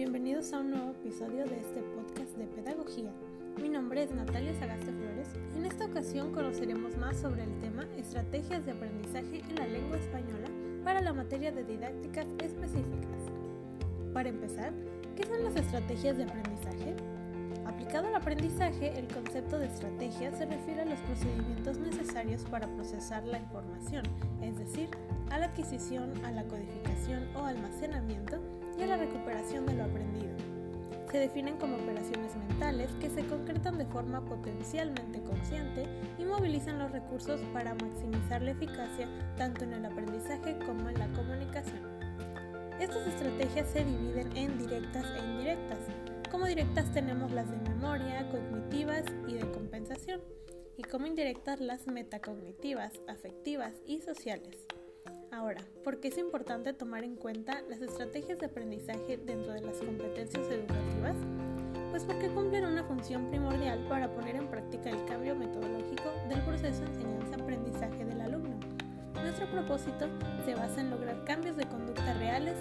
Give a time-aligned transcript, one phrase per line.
[0.00, 3.10] bienvenidos a un nuevo episodio de este podcast de pedagogía.
[3.60, 7.86] Mi nombre es Natalia Sagaste Flores y en esta ocasión conoceremos más sobre el tema
[7.98, 10.48] Estrategias de aprendizaje en la lengua española
[10.84, 13.28] para la materia de didácticas específicas.
[14.14, 14.72] Para empezar,
[15.16, 16.96] ¿qué son las estrategias de aprendizaje?
[17.66, 23.26] Aplicado al aprendizaje, el concepto de estrategia se refiere a los procedimientos necesarios para procesar
[23.26, 24.04] la información,
[24.40, 24.88] es decir,
[25.30, 28.38] a la adquisición, a la codificación o almacenamiento
[28.78, 29.79] y a la recuperación de.
[31.10, 35.86] Se definen como operaciones mentales que se concretan de forma potencialmente consciente
[36.18, 41.08] y movilizan los recursos para maximizar la eficacia tanto en el aprendizaje como en la
[41.08, 41.80] comunicación.
[42.78, 45.78] Estas estrategias se dividen en directas e indirectas.
[46.30, 50.20] Como directas tenemos las de memoria, cognitivas y de compensación,
[50.76, 54.64] y como indirectas las metacognitivas, afectivas y sociales.
[55.32, 59.76] Ahora, ¿por qué es importante tomar en cuenta las estrategias de aprendizaje dentro de las
[59.78, 61.14] competencias educativas?
[61.90, 66.80] Pues porque cumplen una función primordial para poner en práctica el cambio metodológico del proceso
[66.82, 68.58] de enseñanza-aprendizaje del alumno.
[69.22, 70.08] Nuestro propósito
[70.44, 72.56] se basa en lograr cambios de conducta reales.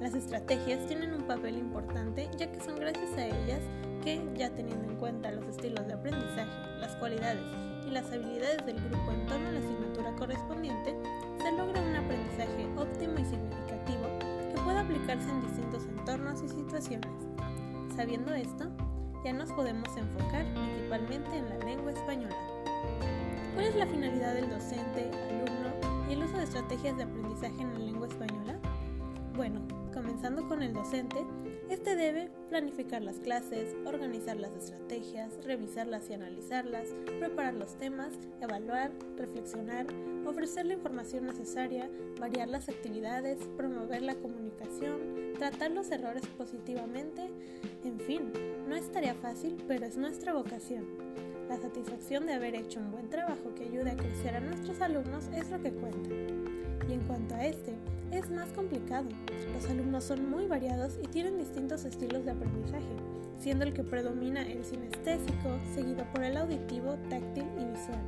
[0.00, 3.60] Las estrategias tienen un papel importante ya que son gracias a ellas
[4.02, 7.44] que, ya teniendo en cuenta los estilos de aprendizaje, las cualidades
[7.86, 10.96] y las habilidades del grupo en torno a la asignatura correspondiente,
[11.42, 14.08] se logra un aprendizaje óptimo y significativo
[14.50, 17.10] que pueda aplicarse en distintos entornos y situaciones.
[17.94, 18.70] Sabiendo esto,
[19.22, 22.36] ya nos podemos enfocar principalmente en la lengua española.
[23.52, 27.72] ¿Cuál es la finalidad del docente, alumno y el uso de estrategias de aprendizaje en
[27.74, 28.58] la lengua española?
[29.40, 29.62] Bueno,
[29.94, 31.24] comenzando con el docente,
[31.70, 36.88] este debe planificar las clases, organizar las estrategias, revisarlas y analizarlas,
[37.18, 39.86] preparar los temas, evaluar, reflexionar,
[40.26, 41.88] ofrecer la información necesaria,
[42.20, 47.30] variar las actividades, promover la comunicación, tratar los errores positivamente,
[47.82, 48.30] en fin,
[48.68, 50.84] no es tarea fácil, pero es nuestra vocación.
[51.48, 55.28] La satisfacción de haber hecho un buen trabajo que ayude a crecer a nuestros alumnos
[55.34, 56.59] es lo que cuenta.
[56.88, 57.74] Y en cuanto a este,
[58.10, 59.08] es más complicado.
[59.54, 62.96] Los alumnos son muy variados y tienen distintos estilos de aprendizaje,
[63.38, 68.00] siendo el que predomina el sinestésico, seguido por el auditivo, táctil y visual.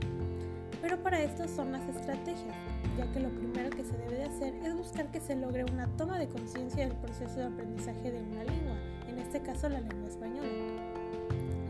[0.80, 2.56] Pero para esto son las estrategias,
[2.98, 5.86] ya que lo primero que se debe de hacer es buscar que se logre una
[5.96, 10.08] toma de conciencia del proceso de aprendizaje de una lengua, en este caso la lengua
[10.08, 10.48] española.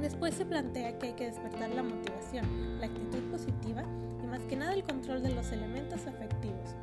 [0.00, 3.84] Después se plantea que hay que despertar la motivación, la actitud positiva
[4.32, 6.74] más que nada el control de los elementos afectivos,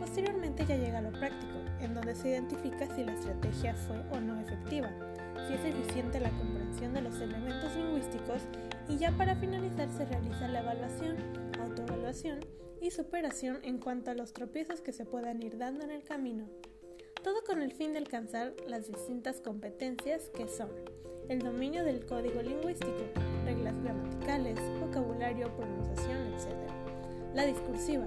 [0.00, 4.40] Posteriormente ya llega lo práctico, en donde se identifica si la estrategia fue o no
[4.40, 4.90] efectiva,
[5.46, 8.42] si es eficiente la comprensión de los elementos lingüísticos
[8.88, 11.16] y ya para finalizar se realiza la evaluación,
[11.60, 12.40] autoevaluación
[12.80, 16.48] y superación en cuanto a los tropiezos que se puedan ir dando en el camino.
[17.22, 20.70] Todo con el fin de alcanzar las distintas competencias que son
[21.28, 23.02] el dominio del código lingüístico,
[23.44, 26.75] reglas gramaticales, vocabulario, pronunciación, etc.
[27.36, 28.06] La discursiva,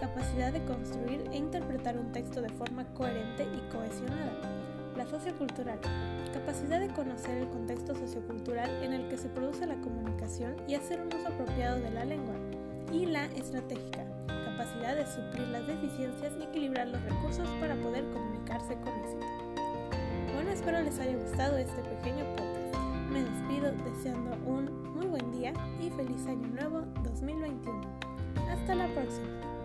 [0.00, 4.34] capacidad de construir e interpretar un texto de forma coherente y cohesionada.
[4.94, 5.80] La sociocultural,
[6.34, 11.00] capacidad de conocer el contexto sociocultural en el que se produce la comunicación y hacer
[11.00, 12.34] un uso apropiado de la lengua.
[12.92, 14.04] Y la estratégica,
[14.44, 19.26] capacidad de suplir las deficiencias y equilibrar los recursos para poder comunicarse con éxito.
[20.34, 22.76] Bueno, espero les haya gustado este pequeño podcast.
[23.10, 27.95] Me despido deseando un muy buen día y feliz año nuevo 2021.
[28.66, 29.55] Hasta la próxima.